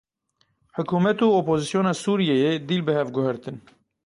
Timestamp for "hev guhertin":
2.99-3.57